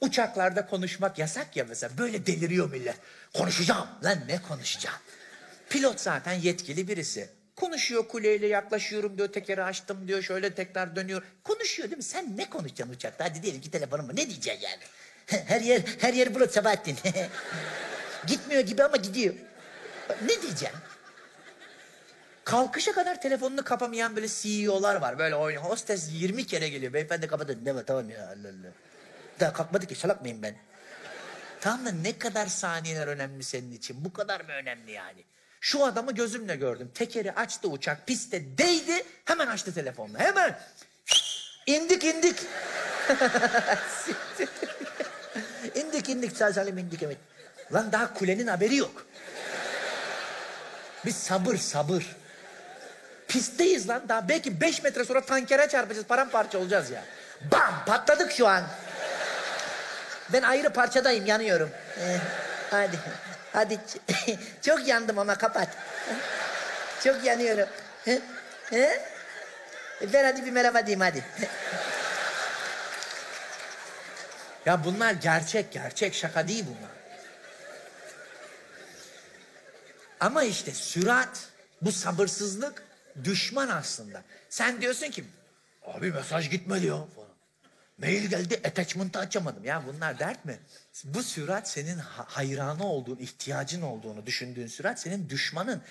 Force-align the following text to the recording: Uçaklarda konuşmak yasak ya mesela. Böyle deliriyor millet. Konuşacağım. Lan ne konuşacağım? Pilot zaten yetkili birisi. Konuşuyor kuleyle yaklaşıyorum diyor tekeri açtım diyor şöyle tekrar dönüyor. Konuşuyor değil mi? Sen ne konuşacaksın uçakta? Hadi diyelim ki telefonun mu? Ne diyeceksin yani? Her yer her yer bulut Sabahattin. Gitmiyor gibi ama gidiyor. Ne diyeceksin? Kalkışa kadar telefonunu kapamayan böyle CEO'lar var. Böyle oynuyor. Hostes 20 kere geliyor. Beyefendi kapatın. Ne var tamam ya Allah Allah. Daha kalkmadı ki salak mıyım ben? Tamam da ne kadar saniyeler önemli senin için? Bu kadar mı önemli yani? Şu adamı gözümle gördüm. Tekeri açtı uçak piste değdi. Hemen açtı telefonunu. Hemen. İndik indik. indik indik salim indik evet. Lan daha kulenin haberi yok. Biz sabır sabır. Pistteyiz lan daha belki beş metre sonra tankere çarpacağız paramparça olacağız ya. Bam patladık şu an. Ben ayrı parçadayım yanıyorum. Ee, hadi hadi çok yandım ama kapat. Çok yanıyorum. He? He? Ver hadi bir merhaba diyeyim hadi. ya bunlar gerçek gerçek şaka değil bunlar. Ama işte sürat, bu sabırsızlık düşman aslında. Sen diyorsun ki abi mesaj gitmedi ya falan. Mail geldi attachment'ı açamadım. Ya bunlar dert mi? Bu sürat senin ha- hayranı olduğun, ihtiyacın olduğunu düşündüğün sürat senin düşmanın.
Uçaklarda 0.00 0.66
konuşmak 0.66 1.18
yasak 1.18 1.56
ya 1.56 1.64
mesela. 1.68 1.98
Böyle 1.98 2.26
deliriyor 2.26 2.70
millet. 2.70 2.96
Konuşacağım. 3.34 3.86
Lan 4.04 4.18
ne 4.28 4.42
konuşacağım? 4.42 4.98
Pilot 5.70 6.00
zaten 6.00 6.32
yetkili 6.32 6.88
birisi. 6.88 7.28
Konuşuyor 7.56 8.08
kuleyle 8.08 8.46
yaklaşıyorum 8.46 9.18
diyor 9.18 9.28
tekeri 9.32 9.62
açtım 9.62 10.08
diyor 10.08 10.22
şöyle 10.22 10.54
tekrar 10.54 10.96
dönüyor. 10.96 11.22
Konuşuyor 11.44 11.88
değil 11.88 11.96
mi? 11.96 12.02
Sen 12.02 12.36
ne 12.36 12.50
konuşacaksın 12.50 12.94
uçakta? 12.94 13.24
Hadi 13.24 13.42
diyelim 13.42 13.60
ki 13.60 13.70
telefonun 13.70 14.06
mu? 14.06 14.12
Ne 14.12 14.30
diyeceksin 14.30 14.66
yani? 14.68 14.82
Her 15.46 15.60
yer 15.60 15.82
her 15.98 16.14
yer 16.14 16.34
bulut 16.34 16.52
Sabahattin. 16.52 16.96
Gitmiyor 18.26 18.60
gibi 18.60 18.84
ama 18.84 18.96
gidiyor. 18.96 19.34
Ne 20.22 20.42
diyeceksin? 20.42 20.78
Kalkışa 22.44 22.92
kadar 22.92 23.20
telefonunu 23.20 23.64
kapamayan 23.64 24.16
böyle 24.16 24.28
CEO'lar 24.28 24.96
var. 24.96 25.18
Böyle 25.18 25.34
oynuyor. 25.34 25.62
Hostes 25.62 26.08
20 26.12 26.46
kere 26.46 26.68
geliyor. 26.68 26.92
Beyefendi 26.92 27.26
kapatın. 27.26 27.64
Ne 27.64 27.74
var 27.74 27.84
tamam 27.86 28.10
ya 28.10 28.26
Allah 28.26 28.48
Allah. 28.48 28.72
Daha 29.40 29.52
kalkmadı 29.52 29.86
ki 29.86 29.94
salak 29.94 30.22
mıyım 30.22 30.42
ben? 30.42 30.54
Tamam 31.60 31.86
da 31.86 31.90
ne 31.90 32.18
kadar 32.18 32.46
saniyeler 32.46 33.06
önemli 33.06 33.44
senin 33.44 33.72
için? 33.72 34.04
Bu 34.04 34.12
kadar 34.12 34.40
mı 34.40 34.52
önemli 34.52 34.92
yani? 34.92 35.24
Şu 35.60 35.84
adamı 35.84 36.12
gözümle 36.12 36.56
gördüm. 36.56 36.90
Tekeri 36.94 37.32
açtı 37.32 37.68
uçak 37.68 38.06
piste 38.06 38.58
değdi. 38.58 39.04
Hemen 39.24 39.46
açtı 39.46 39.74
telefonunu. 39.74 40.18
Hemen. 40.18 40.58
İndik 41.66 42.04
indik. 42.04 42.36
indik 45.74 46.08
indik 46.08 46.36
salim 46.36 46.78
indik 46.78 47.02
evet. 47.02 47.18
Lan 47.72 47.92
daha 47.92 48.14
kulenin 48.14 48.46
haberi 48.46 48.76
yok. 48.76 49.06
Biz 51.06 51.16
sabır 51.16 51.56
sabır. 51.56 52.16
Pistteyiz 53.28 53.88
lan 53.88 54.02
daha 54.08 54.28
belki 54.28 54.60
beş 54.60 54.82
metre 54.82 55.04
sonra 55.04 55.20
tankere 55.20 55.68
çarpacağız 55.68 56.06
paramparça 56.06 56.58
olacağız 56.58 56.90
ya. 56.90 57.04
Bam 57.52 57.84
patladık 57.86 58.32
şu 58.32 58.48
an. 58.48 58.64
Ben 60.32 60.42
ayrı 60.42 60.72
parçadayım 60.72 61.26
yanıyorum. 61.26 61.70
Ee, 62.00 62.18
hadi 62.70 62.98
hadi 63.52 63.78
çok 64.62 64.88
yandım 64.88 65.18
ama 65.18 65.38
kapat. 65.38 65.68
Çok 67.04 67.24
yanıyorum. 67.24 67.68
He? 68.04 68.20
He? 68.70 69.02
Ver 70.02 70.24
hadi 70.24 70.46
bir 70.46 70.50
merhaba 70.50 70.86
diyeyim 70.86 71.00
hadi. 71.00 71.24
ya 74.66 74.84
bunlar 74.84 75.12
gerçek 75.12 75.72
gerçek 75.72 76.14
şaka 76.14 76.48
değil 76.48 76.64
bunlar. 76.66 76.90
Ama 80.20 80.42
işte 80.42 80.72
sürat, 80.74 81.48
bu 81.82 81.92
sabırsızlık 81.92 82.82
düşman 83.24 83.68
aslında. 83.68 84.22
Sen 84.48 84.80
diyorsun 84.80 85.10
ki 85.10 85.24
abi 85.84 86.12
mesaj 86.12 86.50
gitmedi 86.50 86.86
ya 86.86 86.94
falan. 86.94 87.27
Mail 87.98 88.24
geldi 88.30 88.60
attachment'ı 88.64 89.18
açamadım. 89.18 89.64
Ya 89.64 89.82
bunlar 89.86 90.18
dert 90.18 90.44
mi? 90.44 90.58
Bu 91.04 91.22
sürat 91.22 91.68
senin 91.68 91.98
ha- 91.98 92.24
hayranı 92.28 92.84
olduğun, 92.84 93.18
ihtiyacın 93.18 93.82
olduğunu 93.82 94.26
düşündüğün 94.26 94.66
sürat 94.66 95.00
senin 95.00 95.28
düşmanın. 95.28 95.82